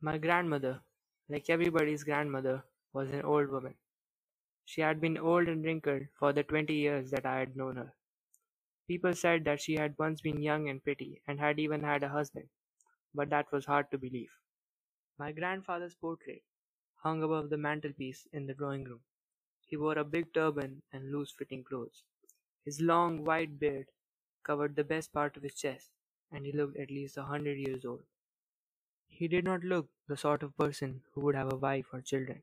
My 0.00 0.18
grandmother, 0.18 0.82
like 1.28 1.48
everybody's 1.48 2.02
grandmother, 2.02 2.64
was 2.92 3.12
an 3.12 3.22
old 3.22 3.48
woman. 3.48 3.76
She 4.64 4.80
had 4.80 5.00
been 5.00 5.18
old 5.18 5.48
and 5.48 5.64
wrinkled 5.64 6.08
for 6.18 6.32
the 6.32 6.44
twenty 6.44 6.74
years 6.74 7.10
that 7.12 7.26
I 7.26 7.38
had 7.40 7.56
known 7.56 7.76
her. 7.76 7.94
People 8.88 9.14
said 9.14 9.44
that 9.44 9.60
she 9.60 9.76
had 9.76 9.98
once 9.98 10.20
been 10.20 10.42
young 10.42 10.68
and 10.68 10.82
pretty, 10.82 11.22
and 11.26 11.40
had 11.40 11.60
even 11.60 11.82
had 11.84 12.02
a 12.02 12.08
husband, 12.10 12.50
but 13.14 13.30
that 13.30 13.52
was 13.52 13.66
hard 13.66 13.90
to 13.92 13.98
believe. 13.98 14.32
My 15.18 15.32
grandfather's 15.32 15.94
portrait 15.94 16.44
hung 16.96 17.22
above 17.22 17.50
the 17.50 17.58
mantelpiece 17.58 18.26
in 18.32 18.46
the 18.46 18.54
drawing 18.54 18.84
room. 18.84 19.04
He 19.66 19.76
wore 19.76 19.98
a 19.98 20.04
big 20.04 20.34
turban 20.34 20.82
and 20.92 21.12
loose 21.12 21.32
fitting 21.32 21.64
clothes. 21.64 22.04
His 22.64 22.80
long 22.80 23.24
white 23.24 23.58
beard 23.58 23.92
covered 24.44 24.76
the 24.76 24.84
best 24.84 25.12
part 25.12 25.36
of 25.36 25.44
his 25.44 25.54
chest, 25.54 25.92
and 26.32 26.46
he 26.46 26.52
looked 26.52 26.78
at 26.78 26.90
least 26.90 27.16
a 27.18 27.24
hundred 27.24 27.58
years 27.58 27.84
old. 27.84 28.04
He 29.08 29.28
did 29.28 29.44
not 29.44 29.64
look 29.64 29.90
the 30.06 30.16
sort 30.16 30.42
of 30.42 30.56
person 30.56 31.02
who 31.12 31.20
would 31.22 31.34
have 31.34 31.52
a 31.52 31.56
wife 31.56 31.92
or 31.92 32.00
children. 32.00 32.42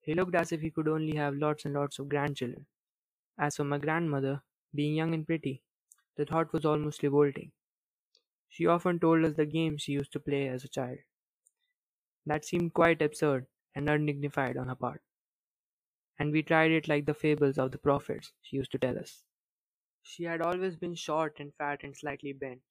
He 0.00 0.14
looked 0.14 0.34
as 0.34 0.52
if 0.52 0.60
he 0.62 0.70
could 0.70 0.88
only 0.88 1.16
have 1.16 1.34
lots 1.36 1.64
and 1.64 1.74
lots 1.74 1.98
of 1.98 2.08
grandchildren. 2.08 2.66
As 3.38 3.56
for 3.56 3.64
my 3.64 3.78
grandmother, 3.78 4.42
being 4.74 4.94
young 4.96 5.14
and 5.14 5.26
pretty, 5.26 5.62
the 6.16 6.26
thought 6.26 6.52
was 6.52 6.64
almost 6.66 7.02
revolting. 7.02 7.52
She 8.48 8.66
often 8.66 8.98
told 8.98 9.24
us 9.24 9.34
the 9.36 9.46
games 9.46 9.82
she 9.82 9.92
used 9.92 10.12
to 10.14 10.20
play 10.20 10.48
as 10.48 10.64
a 10.64 10.68
child. 10.68 10.98
That 12.26 12.44
seemed 12.44 12.74
quite 12.74 13.00
absurd 13.00 13.46
and 13.74 13.88
undignified 13.88 14.58
on 14.58 14.68
her 14.68 14.74
part. 14.74 15.02
And 16.18 16.32
we 16.32 16.42
tried 16.42 16.72
it 16.72 16.88
like 16.88 17.06
the 17.06 17.14
fables 17.14 17.56
of 17.58 17.70
the 17.70 17.78
prophets, 17.78 18.32
she 18.42 18.56
used 18.56 18.72
to 18.72 18.78
tell 18.78 18.98
us. 18.98 19.24
She 20.02 20.24
had 20.24 20.40
always 20.42 20.76
been 20.76 20.94
short 20.96 21.40
and 21.40 21.54
fat 21.54 21.84
and 21.84 21.96
slightly 21.96 22.32
bent. 22.32 22.62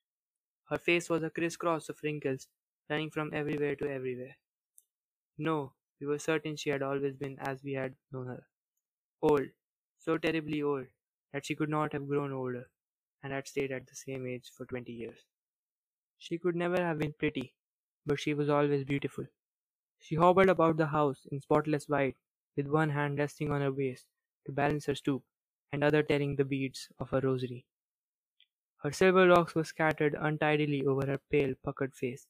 Her 0.70 0.78
face 0.78 1.10
was 1.10 1.24
a 1.24 1.30
crisscross 1.32 1.90
of 1.90 2.04
wrinkles 2.04 2.48
running 2.90 3.12
from 3.12 3.34
everywhere 3.34 3.76
to 3.78 3.90
everywhere. 3.90 4.38
No, 5.38 5.76
we 5.98 6.08
were 6.08 6.20
certain 6.20 6.58
she 6.58 6.70
had 6.72 6.82
always 6.82 7.16
been 7.16 7.40
as 7.40 7.64
we 7.64 7.72
had 7.72 7.96
known 8.12 8.28
her. 8.28 8.50
Old, 9.22 9.50
so 10.00 10.18
terribly 10.18 10.62
old 10.62 10.88
that 11.34 11.46
she 11.46 11.56
could 11.56 11.70
not 11.70 11.94
have 11.94 12.08
grown 12.08 12.32
older, 12.34 12.72
and 13.24 13.34
had 13.34 13.48
stayed 13.48 13.72
at 13.72 13.88
the 13.88 13.96
same 13.96 14.28
age 14.28 14.52
for 14.52 14.66
twenty 14.66 14.94
years. 14.94 15.26
She 16.18 16.38
could 16.38 16.58
never 16.58 16.84
have 16.84 17.00
been 17.00 17.14
pretty, 17.14 17.56
but 18.06 18.20
she 18.20 18.34
was 18.34 18.50
always 18.50 18.84
beautiful. 18.84 19.28
She 20.00 20.16
hobbled 20.16 20.50
about 20.50 20.78
the 20.78 20.88
house 20.88 21.26
in 21.28 21.42
spotless 21.42 21.90
white, 21.90 22.18
with 22.56 22.68
one 22.68 22.92
hand 22.92 23.20
resting 23.20 23.52
on 23.52 23.62
her 23.62 23.72
waist 23.72 24.08
to 24.46 24.54
balance 24.54 24.88
her 24.88 24.96
stoop, 24.96 25.26
and 25.72 25.84
other 25.84 26.04
tearing 26.04 26.38
the 26.38 26.46
beads 26.46 26.90
of 27.00 27.12
her 27.12 27.22
rosary. 27.22 27.68
Her 28.78 28.92
silver 28.94 29.26
locks 29.26 29.54
were 29.54 29.66
scattered 29.66 30.16
untidily 30.18 30.86
over 30.86 31.06
her 31.08 31.18
pale, 31.18 31.56
puckered 31.62 31.94
face, 31.94 32.30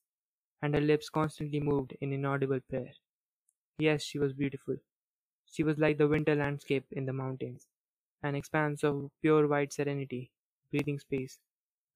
and 0.62 0.76
her 0.76 0.82
lips 0.82 1.10
constantly 1.10 1.60
moved 1.60 1.96
in 2.02 2.14
inaudible 2.14 2.60
prayer. 2.70 2.94
Yes, 3.80 4.04
she 4.04 4.20
was 4.20 4.34
beautiful. 4.34 4.78
She 5.46 5.64
was 5.64 5.78
like 5.78 5.98
the 5.98 6.08
winter 6.08 6.36
landscape 6.36 6.86
in 6.92 7.06
the 7.06 7.14
mountains, 7.14 7.68
an 8.24 8.36
expanse 8.36 8.84
of 8.84 9.12
pure 9.22 9.48
white 9.48 9.74
serenity, 9.74 10.32
breathing 10.72 11.00
space, 11.00 11.40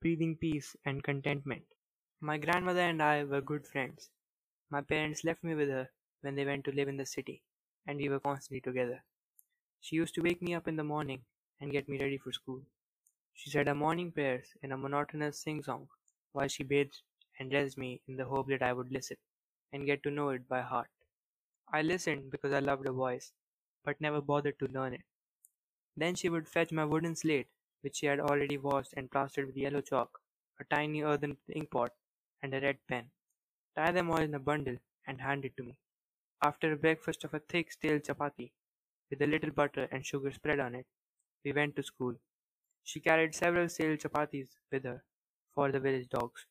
breathing 0.02 0.36
peace 0.38 0.76
and 0.86 1.04
contentment. 1.04 1.66
My 2.22 2.38
grandmother 2.38 2.82
and 2.82 3.02
I 3.02 3.24
were 3.26 3.42
good 3.42 3.68
friends. 3.68 4.10
My 4.70 4.82
parents 4.82 5.24
left 5.24 5.44
me 5.44 5.56
with 5.56 5.70
her 5.70 5.90
when 6.22 6.36
they 6.36 6.46
went 6.46 6.66
to 6.66 6.72
live 6.72 6.88
in 6.88 6.98
the 6.98 7.06
city, 7.06 7.44
and 7.88 7.98
we 8.00 8.10
were 8.10 8.20
constantly 8.20 8.62
together. 8.62 9.04
She 9.82 9.98
used 9.98 10.16
to 10.16 10.22
wake 10.22 10.42
me 10.42 10.54
up 10.56 10.68
in 10.68 10.78
the 10.78 10.84
morning 10.84 11.26
and 11.60 11.72
get 11.72 11.90
me 11.90 12.00
ready 12.00 12.18
for 12.18 12.32
school. 12.32 12.62
She 13.34 13.50
said 13.50 13.68
her 13.68 13.76
morning 13.76 14.12
prayers 14.12 14.54
in 14.64 14.72
a 14.72 14.78
monotonous 14.78 15.40
sing 15.40 15.64
song 15.64 15.90
while 16.34 16.48
she 16.48 16.64
bathed 16.64 17.02
and 17.40 17.50
dressed 17.52 17.78
me 17.78 18.02
in 18.08 18.18
the 18.18 18.26
hope 18.26 18.48
that 18.50 18.62
I 18.64 18.74
would 18.74 18.92
listen 18.92 19.18
and 19.72 19.86
get 19.88 20.04
to 20.04 20.12
know 20.12 20.30
it 20.30 20.48
by 20.48 20.62
heart. 20.62 20.90
I 21.72 21.82
listened 21.84 22.32
because 22.32 22.54
I 22.54 22.60
loved 22.60 22.86
her 22.88 22.94
voice, 22.94 23.34
but 23.84 24.02
never 24.02 24.22
bothered 24.22 24.60
to 24.60 24.68
learn 24.68 24.94
it. 24.94 25.06
Then 25.96 26.16
she 26.16 26.30
would 26.30 26.50
fetch 26.50 26.72
my 26.72 26.84
wooden 26.86 27.16
slate, 27.16 27.48
which 27.82 27.98
she 27.98 28.08
had 28.08 28.20
already 28.20 28.58
washed 28.58 28.94
and 28.98 29.12
plastered 29.12 29.46
with 29.46 29.56
yellow 29.56 29.82
chalk, 29.82 30.20
a 30.60 30.64
tiny 30.64 31.04
earthen 31.04 31.38
inkpot, 31.48 31.92
and 32.42 32.56
a 32.56 32.60
red 32.62 32.80
pen, 32.88 33.12
tie 33.76 33.92
them 33.92 34.12
all 34.12 34.20
in 34.22 34.34
a 34.36 34.40
bundle, 34.40 34.78
and 35.08 35.22
hand 35.22 35.46
it 35.46 35.58
to 35.58 35.64
me. 35.64 35.80
After 36.42 36.72
a 36.74 36.78
breakfast 36.78 37.24
of 37.24 37.34
a 37.34 37.40
thick 37.40 37.72
stale 37.72 38.00
chapati, 38.00 38.52
with 39.10 39.22
a 39.22 39.28
little 39.28 39.52
butter 39.52 39.90
and 39.92 40.06
sugar 40.06 40.32
spread 40.32 40.60
on 40.60 40.76
it, 40.76 40.88
we 41.44 41.54
went 41.54 41.76
to 41.78 41.84
school. 41.84 42.16
She 42.84 43.00
carried 43.00 43.36
several 43.36 43.70
stale 43.70 43.98
chapatis 43.98 44.58
with 44.72 44.86
her 44.86 45.06
for 45.56 45.72
the 45.72 45.80
village 45.80 46.10
dogs. 46.10 46.46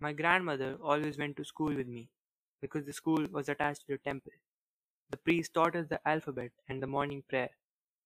My 0.00 0.12
grandmother 0.12 0.76
always 0.80 1.18
went 1.18 1.36
to 1.38 1.44
school 1.44 1.74
with 1.74 1.88
me 1.88 2.08
because 2.60 2.84
the 2.84 2.92
school 2.92 3.26
was 3.32 3.48
attached 3.48 3.80
to 3.86 3.94
the 3.94 3.98
temple. 3.98 4.32
The 5.10 5.16
priest 5.16 5.54
taught 5.54 5.74
us 5.74 5.88
the 5.88 6.00
alphabet 6.06 6.52
and 6.68 6.80
the 6.80 6.86
morning 6.86 7.24
prayer, 7.28 7.50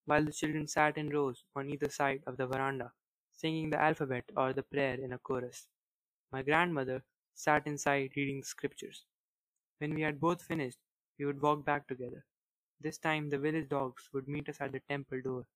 while 0.06 0.24
the 0.24 0.32
children 0.32 0.66
sat 0.66 0.96
in 0.96 1.10
rows 1.10 1.44
on 1.54 1.68
either 1.68 1.90
side 1.90 2.22
of 2.26 2.38
the 2.38 2.46
veranda, 2.46 2.92
singing 3.32 3.68
the 3.68 3.80
alphabet 3.80 4.24
or 4.36 4.54
the 4.54 4.62
prayer 4.62 4.94
in 4.94 5.12
a 5.12 5.18
chorus. 5.18 5.68
My 6.32 6.40
grandmother 6.42 7.02
sat 7.34 7.66
inside 7.66 8.12
reading 8.16 8.40
the 8.40 8.46
scriptures. 8.46 9.04
When 9.78 9.94
we 9.94 10.00
had 10.00 10.18
both 10.18 10.42
finished, 10.42 10.78
we 11.18 11.26
would 11.26 11.42
walk 11.42 11.62
back 11.64 11.86
together. 11.88 12.24
This 12.80 12.96
time 12.96 13.28
the 13.28 13.38
village 13.38 13.68
dogs 13.68 14.08
would 14.14 14.28
meet 14.28 14.48
us 14.48 14.60
at 14.60 14.72
the 14.72 14.80
temple 14.80 15.20
door. 15.22 15.46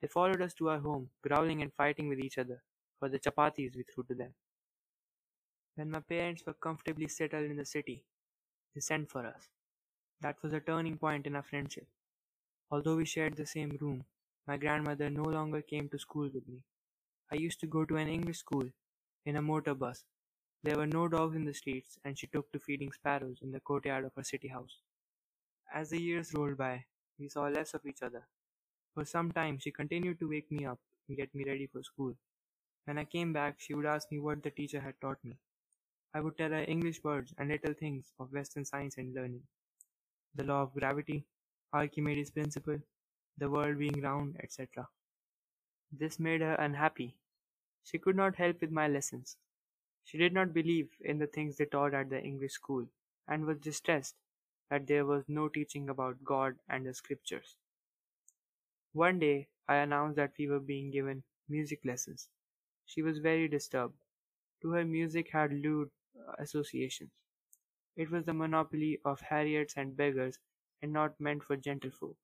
They 0.00 0.08
followed 0.08 0.42
us 0.42 0.52
to 0.54 0.70
our 0.70 0.80
home, 0.80 1.10
growling 1.22 1.62
and 1.62 1.72
fighting 1.72 2.08
with 2.08 2.18
each 2.18 2.38
other 2.38 2.62
for 2.98 3.08
the 3.08 3.20
chapatis 3.20 3.76
we 3.76 3.84
threw 3.84 4.02
to 4.04 4.14
them. 4.14 4.34
When 5.76 5.90
my 5.90 6.00
parents 6.00 6.42
were 6.46 6.54
comfortably 6.54 7.06
settled 7.06 7.50
in 7.50 7.56
the 7.56 7.66
city, 7.66 8.02
they 8.74 8.80
sent 8.80 9.10
for 9.10 9.26
us. 9.26 9.48
That 10.22 10.42
was 10.42 10.54
a 10.54 10.60
turning 10.60 10.96
point 10.96 11.26
in 11.26 11.36
our 11.36 11.42
friendship. 11.42 11.86
Although 12.70 12.96
we 12.96 13.04
shared 13.04 13.36
the 13.36 13.44
same 13.44 13.76
room, 13.80 14.06
my 14.46 14.56
grandmother 14.56 15.10
no 15.10 15.24
longer 15.24 15.60
came 15.60 15.90
to 15.90 15.98
school 15.98 16.30
with 16.32 16.48
me. 16.48 16.62
I 17.30 17.36
used 17.36 17.60
to 17.60 17.66
go 17.66 17.84
to 17.84 17.96
an 17.96 18.08
English 18.08 18.38
school 18.38 18.70
in 19.26 19.36
a 19.36 19.42
motor 19.42 19.74
bus. 19.74 20.04
There 20.62 20.76
were 20.76 20.86
no 20.86 21.08
dogs 21.08 21.36
in 21.36 21.44
the 21.44 21.52
streets, 21.52 21.98
and 22.04 22.18
she 22.18 22.26
took 22.26 22.50
to 22.52 22.58
feeding 22.58 22.92
sparrows 22.92 23.40
in 23.42 23.52
the 23.52 23.60
courtyard 23.60 24.06
of 24.06 24.14
her 24.16 24.24
city 24.24 24.48
house. 24.48 24.78
As 25.74 25.90
the 25.90 26.00
years 26.00 26.32
rolled 26.32 26.56
by, 26.56 26.86
we 27.18 27.28
saw 27.28 27.48
less 27.48 27.74
of 27.74 27.84
each 27.84 28.02
other. 28.02 28.26
For 28.94 29.04
some 29.04 29.30
time, 29.30 29.58
she 29.58 29.70
continued 29.70 30.20
to 30.20 30.28
wake 30.30 30.50
me 30.50 30.64
up 30.64 30.80
and 31.06 31.18
get 31.18 31.34
me 31.34 31.44
ready 31.44 31.66
for 31.66 31.82
school. 31.82 32.14
When 32.86 32.96
I 32.96 33.04
came 33.04 33.34
back, 33.34 33.56
she 33.58 33.74
would 33.74 33.84
ask 33.84 34.10
me 34.10 34.18
what 34.18 34.42
the 34.42 34.50
teacher 34.50 34.80
had 34.80 34.94
taught 35.02 35.18
me. 35.22 35.38
I 36.14 36.20
would 36.20 36.36
tell 36.38 36.50
her 36.50 36.64
English 36.68 37.04
words 37.04 37.34
and 37.38 37.48
little 37.48 37.74
things 37.74 38.12
of 38.18 38.32
Western 38.32 38.64
science 38.64 38.96
and 38.98 39.14
learning. 39.14 39.42
The 40.34 40.44
law 40.44 40.62
of 40.62 40.74
gravity, 40.74 41.26
Archimedes' 41.72 42.30
principle, 42.30 42.78
the 43.38 43.50
world 43.50 43.78
being 43.78 44.00
round, 44.02 44.36
etc. 44.42 44.88
This 45.92 46.18
made 46.20 46.40
her 46.42 46.54
unhappy. 46.54 47.16
She 47.84 47.98
could 47.98 48.16
not 48.16 48.36
help 48.36 48.60
with 48.60 48.70
my 48.70 48.88
lessons. 48.88 49.36
She 50.04 50.18
did 50.18 50.32
not 50.32 50.54
believe 50.54 50.88
in 51.00 51.18
the 51.18 51.26
things 51.26 51.56
they 51.56 51.66
taught 51.66 51.94
at 51.94 52.10
the 52.10 52.22
English 52.22 52.52
school, 52.52 52.86
and 53.28 53.46
was 53.46 53.58
distressed 53.58 54.14
that 54.70 54.86
there 54.86 55.06
was 55.06 55.24
no 55.28 55.48
teaching 55.48 55.88
about 55.88 56.24
God 56.24 56.56
and 56.68 56.86
the 56.86 56.94
scriptures. 56.94 57.56
One 58.92 59.18
day 59.18 59.48
I 59.68 59.76
announced 59.76 60.16
that 60.16 60.32
we 60.38 60.48
were 60.48 60.60
being 60.60 60.90
given 60.90 61.22
music 61.48 61.80
lessons. 61.84 62.28
She 62.86 63.02
was 63.02 63.18
very 63.18 63.48
disturbed. 63.48 63.94
To 64.66 64.72
her 64.72 64.84
music 64.84 65.30
had 65.30 65.54
lewd 65.54 65.90
uh, 66.20 66.34
associations. 66.38 67.12
It 67.96 68.10
was 68.10 68.24
the 68.26 68.34
monopoly 68.34 69.00
of 69.04 69.20
Harriets 69.22 69.76
and 69.76 69.96
beggars, 69.96 70.40
and 70.82 70.92
not 70.92 71.20
meant 71.20 71.44
for 71.44 71.56
gentlefolk. 71.56 72.16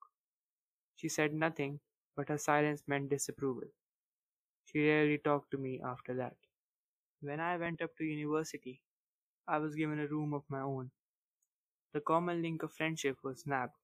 She 0.97 1.11
said 1.11 1.35
nothing, 1.35 1.81
but 2.17 2.31
her 2.31 2.39
silence 2.39 2.89
meant 2.89 3.11
disapproval. 3.11 3.69
She 4.65 4.85
rarely 4.87 5.19
talked 5.19 5.53
to 5.53 5.59
me 5.59 5.81
after 5.83 6.15
that. 6.15 6.37
When 7.21 7.41
I 7.41 7.57
went 7.59 7.83
up 7.83 7.97
to 7.99 8.05
university, 8.05 8.83
I 9.49 9.59
was 9.59 9.77
given 9.77 10.01
a 10.01 10.09
room 10.09 10.35
of 10.35 10.51
my 10.51 10.61
own. 10.61 10.93
The 11.93 12.01
common 12.01 12.43
link 12.43 12.65
of 12.65 12.73
friendship 12.75 13.23
was 13.23 13.43
snapped. 13.43 13.79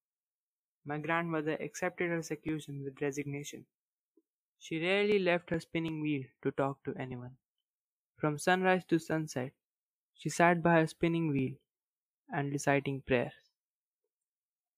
My 0.84 0.98
grandmother 0.98 1.54
accepted 1.60 2.10
her 2.10 2.22
seclusion 2.22 2.84
with 2.84 3.02
resignation. 3.02 3.66
She 4.58 4.80
rarely 4.80 5.18
left 5.18 5.50
her 5.50 5.60
spinning 5.60 6.00
wheel 6.00 6.24
to 6.42 6.52
talk 6.52 6.84
to 6.84 6.96
anyone. 6.96 7.38
From 8.18 8.38
sunrise 8.38 8.84
to 8.84 8.98
sunset, 8.98 9.54
she 10.14 10.30
sat 10.30 10.62
by 10.62 10.80
her 10.80 10.86
spinning 10.88 11.28
wheel 11.28 11.56
and 12.32 12.52
reciting 12.52 13.02
prayers. 13.02 13.34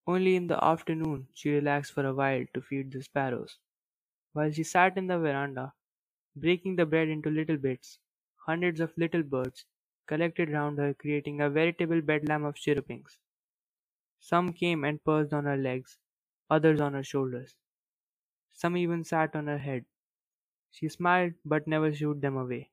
Only 0.06 0.36
in 0.36 0.46
the 0.46 0.62
afternoon 0.62 1.28
she 1.32 1.48
relaxed 1.54 1.92
for 1.94 2.04
a 2.04 2.12
while 2.12 2.44
to 2.52 2.60
feed 2.60 2.92
the 2.92 3.02
sparrows. 3.02 3.58
While 4.32 4.52
she 4.52 4.64
sat 4.64 4.98
in 4.98 5.08
the 5.08 5.18
veranda, 5.18 5.74
breaking 6.36 6.76
the 6.76 6.86
bread 6.86 7.08
into 7.08 7.30
little 7.30 7.58
bits, 7.58 8.00
hundreds 8.36 8.80
of 8.80 8.96
little 8.98 9.22
birds 9.22 9.66
collected 10.06 10.50
round 10.50 10.78
her, 10.78 10.94
creating 10.94 11.40
a 11.40 11.50
veritable 11.50 12.02
bedlam 12.02 12.44
of 12.44 12.56
chirrupings. 12.56 13.18
Some 14.20 14.52
came 14.52 14.84
and 14.84 15.02
perched 15.02 15.32
on 15.32 15.46
her 15.46 15.56
legs, 15.56 15.98
others 16.48 16.80
on 16.80 16.94
her 16.94 17.02
shoulders. 17.02 17.58
Some 18.52 18.76
even 18.76 19.04
sat 19.04 19.36
on 19.36 19.48
her 19.48 19.58
head. 19.58 19.86
She 20.70 20.88
smiled 20.88 21.34
but 21.44 21.66
never 21.66 21.92
shooed 21.94 22.22
them 22.22 22.36
away. 22.36 22.72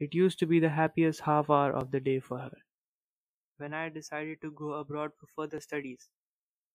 It 0.00 0.14
used 0.14 0.40
to 0.40 0.46
be 0.46 0.60
the 0.60 0.70
happiest 0.70 1.22
half 1.22 1.50
hour 1.50 1.72
of 1.72 1.92
the 1.92 2.00
day 2.00 2.20
for 2.20 2.38
her. 2.40 2.52
when 3.58 3.74
I 3.74 3.88
decided 3.90 4.40
to 4.42 4.50
go 4.52 4.74
abroad 4.74 5.12
for 5.18 5.26
further 5.36 5.60
studies. 5.60 6.08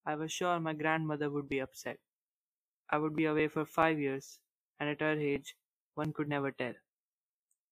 I 0.05 0.15
was 0.15 0.31
sure 0.31 0.59
my 0.59 0.73
grandmother 0.73 1.29
would 1.31 1.49
be 1.49 1.59
upset. 1.59 1.99
I 2.89 2.97
would 2.99 3.15
be 3.15 3.25
away 3.25 3.47
for 3.49 3.65
five 3.65 3.99
years, 3.99 4.39
and 4.79 4.89
at 4.89 5.01
her 5.01 5.13
age, 5.19 5.55
one 5.95 6.13
could 6.13 6.29
never 6.29 6.51
tell. 6.51 6.73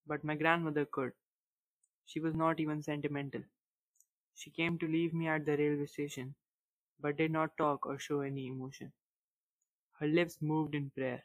But 0.06 0.24
my 0.24 0.36
grandmother 0.36 0.86
could. 0.86 1.12
She 2.06 2.20
was 2.20 2.34
not 2.34 2.60
even 2.60 2.82
sentimental. 2.82 3.42
She 4.34 4.50
came 4.50 4.78
to 4.78 4.88
leave 4.88 5.14
me 5.14 5.28
at 5.28 5.46
the 5.46 5.56
railway 5.56 5.86
station, 5.86 6.34
but 7.00 7.16
did 7.18 7.32
not 7.32 7.56
talk 7.58 7.86
or 7.86 7.98
show 7.98 8.20
any 8.22 8.48
emotion. 8.48 8.92
Her 10.00 10.06
lips 10.08 10.38
moved 10.42 10.74
in 10.76 10.90
prayer. 10.90 11.24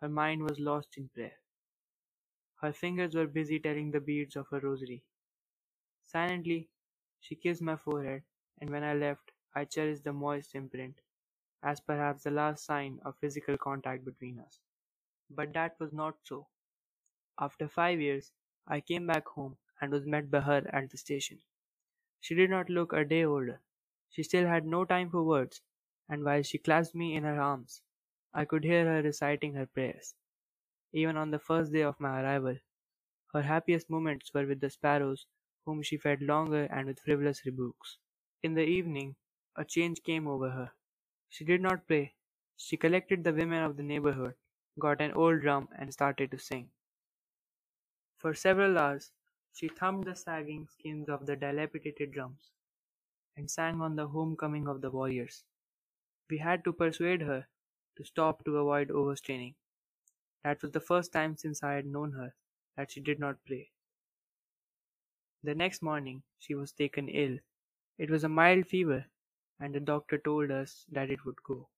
Her 0.00 0.08
mind 0.10 0.42
was 0.44 0.60
lost 0.60 0.96
in 0.98 1.08
prayer. 1.10 1.39
Her 2.60 2.72
fingers 2.72 3.16
were 3.16 3.26
busy 3.26 3.58
telling 3.58 3.90
the 3.90 4.00
beads 4.00 4.36
of 4.36 4.48
her 4.48 4.60
rosary. 4.60 5.04
Silently, 6.04 6.68
she 7.20 7.34
kissed 7.34 7.62
my 7.62 7.76
forehead, 7.76 8.24
and 8.58 8.68
when 8.68 8.84
I 8.84 8.92
left, 8.92 9.32
I 9.54 9.64
cherished 9.64 10.04
the 10.04 10.12
moist 10.12 10.54
imprint, 10.54 11.00
as 11.62 11.80
perhaps 11.80 12.24
the 12.24 12.30
last 12.30 12.64
sign 12.64 13.00
of 13.04 13.16
physical 13.18 13.56
contact 13.58 14.04
between 14.04 14.38
us. 14.40 14.60
But 15.30 15.52
that 15.54 15.80
was 15.80 15.92
not 15.92 16.18
so. 16.24 16.48
After 17.38 17.68
five 17.68 18.00
years, 18.00 18.32
I 18.66 18.80
came 18.80 19.06
back 19.06 19.26
home 19.26 19.58
and 19.80 19.92
was 19.92 20.06
met 20.06 20.30
by 20.30 20.40
her 20.40 20.68
at 20.72 20.90
the 20.90 20.98
station. 20.98 21.40
She 22.20 22.34
did 22.34 22.50
not 22.50 22.70
look 22.70 22.92
a 22.92 23.04
day 23.04 23.24
older. 23.24 23.60
She 24.10 24.22
still 24.22 24.46
had 24.46 24.66
no 24.66 24.84
time 24.84 25.10
for 25.10 25.22
words, 25.24 25.62
and 26.08 26.24
while 26.24 26.42
she 26.42 26.58
clasped 26.58 26.94
me 26.96 27.14
in 27.16 27.24
her 27.24 27.40
arms, 27.40 27.82
I 28.34 28.44
could 28.44 28.64
hear 28.64 28.86
her 28.86 29.02
reciting 29.02 29.54
her 29.54 29.66
prayers. 29.66 30.14
Even 30.92 31.16
on 31.16 31.30
the 31.30 31.38
first 31.40 31.72
day 31.72 31.82
of 31.82 31.98
my 32.00 32.22
arrival, 32.22 32.58
her 33.32 33.42
happiest 33.42 33.90
moments 33.90 34.32
were 34.34 34.46
with 34.46 34.60
the 34.60 34.70
sparrows 34.70 35.26
whom 35.64 35.82
she 35.82 35.96
fed 35.96 36.22
longer 36.22 36.64
and 36.64 36.86
with 36.86 37.00
frivolous 37.00 37.44
rebukes. 37.46 37.98
In 38.42 38.54
the 38.54 38.64
evening, 38.64 39.16
a 39.56 39.64
change 39.64 40.02
came 40.02 40.28
over 40.28 40.50
her. 40.50 40.72
She 41.28 41.44
did 41.44 41.60
not 41.62 41.86
play. 41.88 42.14
She 42.56 42.76
collected 42.76 43.24
the 43.24 43.32
women 43.34 43.62
of 43.64 43.76
the 43.76 43.82
neighborhood, 43.82 44.34
got 44.78 45.00
an 45.00 45.12
old 45.12 45.40
drum, 45.42 45.68
and 45.78 45.92
started 45.92 46.30
to 46.32 46.38
sing. 46.38 46.70
For 48.18 48.34
several 48.34 48.78
hours, 48.78 49.10
she 49.52 49.66
thumped 49.66 50.04
the 50.04 50.14
sagging 50.14 50.68
skins 50.68 51.08
of 51.08 51.26
the 51.26 51.34
dilapidated 51.34 52.12
drums 52.12 52.52
and 53.36 53.50
sang 53.50 53.80
on 53.80 53.96
the 53.96 54.08
homecoming 54.08 54.68
of 54.68 54.80
the 54.82 54.90
warriors. 54.90 55.44
We 56.30 56.38
had 56.38 56.64
to 56.64 56.72
persuade 56.72 57.22
her 57.22 57.48
to 57.96 58.04
stop 58.04 58.44
to 58.44 58.58
avoid 58.58 58.88
overstraining. 58.90 59.56
That 60.44 60.62
was 60.62 60.72
the 60.72 60.80
first 60.80 61.12
time 61.12 61.36
since 61.36 61.62
I 61.62 61.74
had 61.74 61.86
known 61.86 62.12
her 62.12 62.34
that 62.76 62.90
she 62.92 63.00
did 63.00 63.18
not 63.18 63.44
pray. 63.46 63.70
The 65.42 65.54
next 65.54 65.82
morning 65.82 66.22
she 66.38 66.54
was 66.54 66.72
taken 66.72 67.08
ill. 67.08 67.38
It 67.98 68.10
was 68.10 68.24
a 68.24 68.28
mild 68.28 68.66
fever, 68.66 69.06
and 69.60 69.74
the 69.74 69.80
doctor 69.80 70.18
told 70.18 70.50
us 70.50 70.86
that 70.92 71.10
it 71.10 71.24
would 71.24 71.42
go. 71.42 71.68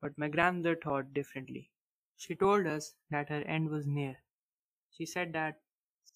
But 0.00 0.18
my 0.18 0.28
grandmother 0.28 0.76
thought 0.76 1.14
differently. 1.14 1.70
She 2.16 2.34
told 2.34 2.66
us 2.66 2.94
that 3.10 3.30
her 3.30 3.42
end 3.42 3.70
was 3.70 3.86
near. 3.86 4.16
She 4.90 5.06
said 5.06 5.32
that 5.34 5.60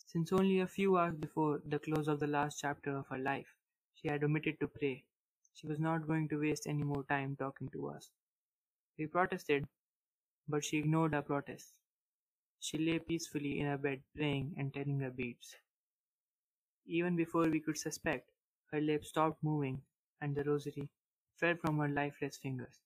since 0.06 0.32
only 0.32 0.60
a 0.60 0.66
few 0.66 0.98
hours 0.98 1.16
before 1.16 1.62
the 1.66 1.78
close 1.78 2.08
of 2.08 2.20
the 2.20 2.26
last 2.26 2.60
chapter 2.60 2.96
of 2.96 3.08
her 3.08 3.18
life, 3.18 3.54
she 3.94 4.08
had 4.08 4.24
omitted 4.24 4.60
to 4.60 4.68
pray, 4.68 5.04
she 5.54 5.66
was 5.66 5.80
not 5.80 6.06
going 6.06 6.28
to 6.28 6.40
waste 6.40 6.66
any 6.66 6.82
more 6.84 7.04
time 7.04 7.36
talking 7.36 7.68
to 7.70 7.88
us. 7.88 8.10
We 8.98 9.06
protested, 9.06 9.66
but 10.48 10.64
she 10.64 10.78
ignored 10.78 11.14
our 11.14 11.22
protests. 11.22 11.74
She 12.60 12.78
lay 12.78 12.98
peacefully 13.00 13.60
in 13.60 13.66
her 13.66 13.78
bed 13.78 14.02
praying 14.14 14.54
and 14.58 14.74
telling 14.74 15.00
her 15.00 15.10
beads. 15.10 15.56
Even 16.86 17.16
before 17.16 17.50
we 17.50 17.60
could 17.60 17.76
suspect, 17.76 18.30
her 18.72 18.80
lips 18.80 19.08
stopped 19.10 19.42
moving 19.42 19.82
and 20.22 20.34
the 20.34 20.42
rosary 20.44 20.88
fell 21.36 21.54
from 21.56 21.78
her 21.78 21.88
lifeless 21.88 22.38
fingers. 22.38 22.80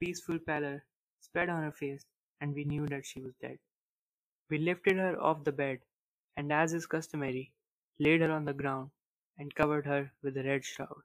Peaceful 0.00 0.38
pallor 0.40 0.84
spread 1.20 1.48
on 1.48 1.62
her 1.62 1.72
face 1.72 2.06
and 2.40 2.54
we 2.54 2.64
knew 2.64 2.86
that 2.88 3.06
she 3.06 3.20
was 3.20 3.34
dead. 3.36 3.58
We 4.50 4.58
lifted 4.58 4.96
her 4.96 5.20
off 5.22 5.44
the 5.44 5.52
bed 5.52 5.80
and 6.36 6.52
as 6.52 6.74
is 6.74 6.86
customary, 6.86 7.52
laid 7.98 8.20
her 8.22 8.32
on 8.32 8.44
the 8.44 8.54
ground 8.54 8.90
and 9.38 9.54
covered 9.54 9.86
her 9.86 10.12
with 10.22 10.36
a 10.36 10.44
red 10.44 10.64
shroud. 10.64 11.02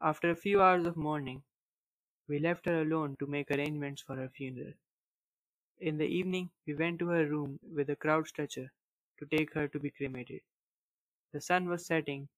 After 0.00 0.30
a 0.30 0.36
few 0.36 0.62
hours 0.62 0.86
of 0.86 0.96
mourning, 0.96 1.44
we 2.28 2.38
left 2.38 2.66
her 2.66 2.82
alone 2.82 3.16
to 3.18 3.26
make 3.26 3.50
arrangements 3.50 4.02
for 4.02 4.16
her 4.16 4.28
funeral. 4.28 4.72
In 5.80 5.98
the 5.98 6.06
evening, 6.06 6.50
we 6.66 6.74
went 6.74 6.98
to 7.00 7.08
her 7.08 7.26
room 7.26 7.58
with 7.74 7.90
a 7.90 7.96
crowd 7.96 8.26
stretcher 8.28 8.72
to 9.18 9.26
take 9.26 9.54
her 9.54 9.68
to 9.68 9.78
be 9.78 9.90
cremated. 9.90 10.40
The 11.32 11.40
sun 11.40 11.68
was 11.68 11.86
setting 11.86 12.28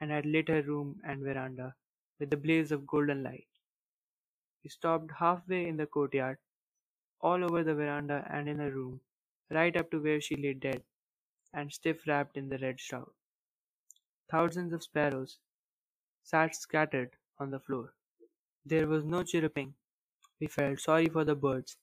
and 0.00 0.10
had 0.10 0.26
lit 0.26 0.48
her 0.48 0.62
room 0.62 1.00
and 1.04 1.22
veranda 1.22 1.74
with 2.18 2.32
a 2.32 2.36
blaze 2.36 2.72
of 2.72 2.86
golden 2.86 3.22
light. 3.22 3.46
We 4.62 4.70
stopped 4.70 5.10
halfway 5.18 5.66
in 5.68 5.76
the 5.76 5.86
courtyard, 5.86 6.38
all 7.20 7.44
over 7.44 7.64
the 7.64 7.74
veranda 7.74 8.26
and 8.30 8.48
in 8.48 8.58
her 8.58 8.70
room, 8.70 9.00
right 9.50 9.76
up 9.76 9.90
to 9.90 10.00
where 10.00 10.20
she 10.20 10.36
lay 10.36 10.54
dead 10.54 10.82
and 11.52 11.72
stiff 11.72 12.06
wrapped 12.06 12.36
in 12.36 12.48
the 12.48 12.58
red 12.58 12.80
shroud. 12.80 13.10
Thousands 14.30 14.72
of 14.72 14.82
sparrows 14.82 15.38
sat 16.22 16.54
scattered 16.54 17.10
on 17.38 17.50
the 17.50 17.60
floor. 17.60 17.92
There 18.66 18.88
was 18.88 19.04
no 19.04 19.22
chirruping. 19.22 19.74
We 20.40 20.48
felt 20.48 20.80
sorry 20.80 21.06
for 21.08 21.24
the 21.24 21.34
birds, 21.36 21.76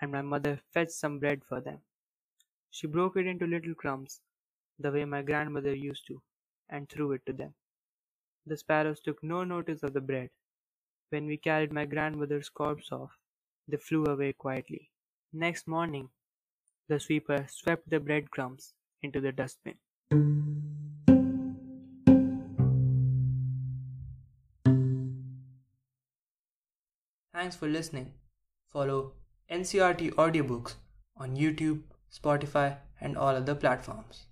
and 0.00 0.12
my 0.12 0.22
mother 0.22 0.60
fetched 0.72 0.92
some 0.92 1.18
bread 1.18 1.44
for 1.44 1.60
them. 1.60 1.82
She 2.70 2.86
broke 2.86 3.16
it 3.16 3.26
into 3.26 3.46
little 3.46 3.74
crumbs, 3.74 4.20
the 4.78 4.92
way 4.92 5.04
my 5.04 5.22
grandmother 5.22 5.74
used 5.74 6.06
to, 6.08 6.22
and 6.68 6.88
threw 6.88 7.12
it 7.12 7.26
to 7.26 7.32
them. 7.32 7.54
The 8.46 8.56
sparrows 8.56 9.00
took 9.00 9.22
no 9.22 9.44
notice 9.44 9.82
of 9.82 9.92
the 9.94 10.00
bread. 10.00 10.30
When 11.10 11.26
we 11.26 11.36
carried 11.38 11.72
my 11.72 11.86
grandmother's 11.86 12.48
corpse 12.50 12.92
off, 12.92 13.18
they 13.68 13.78
flew 13.78 14.04
away 14.04 14.32
quietly. 14.34 14.90
Next 15.32 15.66
morning, 15.68 16.10
the 16.88 17.00
sweeper 17.00 17.46
swept 17.48 17.90
the 17.90 18.00
breadcrumbs 18.00 18.74
into 19.02 19.20
the 19.20 19.32
dustbin. 19.32 19.78
Thanks 27.48 27.56
for 27.56 27.66
listening. 27.66 28.12
Follow 28.70 29.12
NCERT 29.50 30.12
audiobooks 30.16 30.74
on 31.16 31.34
YouTube, 31.34 31.80
Spotify, 32.12 32.76
and 33.00 33.16
all 33.16 33.34
other 33.34 33.54
platforms. 33.54 34.27